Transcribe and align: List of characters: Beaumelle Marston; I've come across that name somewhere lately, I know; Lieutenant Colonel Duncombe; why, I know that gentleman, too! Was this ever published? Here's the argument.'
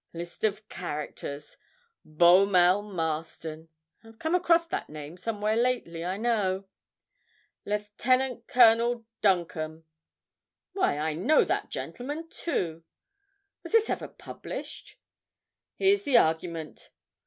List 0.13 0.43
of 0.43 0.67
characters: 0.67 1.57
Beaumelle 2.03 2.81
Marston; 2.81 3.69
I've 4.03 4.17
come 4.17 4.33
across 4.33 4.65
that 4.65 4.89
name 4.89 5.15
somewhere 5.15 5.55
lately, 5.55 6.03
I 6.03 6.17
know; 6.17 6.65
Lieutenant 7.65 8.47
Colonel 8.47 9.05
Duncombe; 9.21 9.83
why, 10.73 10.97
I 10.97 11.13
know 11.13 11.43
that 11.43 11.69
gentleman, 11.69 12.27
too! 12.29 12.83
Was 13.61 13.73
this 13.73 13.91
ever 13.91 14.07
published? 14.07 14.97
Here's 15.77 16.01
the 16.01 16.17
argument.' 16.17 16.89